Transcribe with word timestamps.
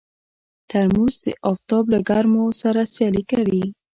ترموز 0.69 1.15
د 1.25 1.27
افتاب 1.51 1.83
له 1.93 1.99
ګرمو 2.09 2.45
سره 2.61 2.81
سیالي 2.93 3.23
کوي. 3.31 3.63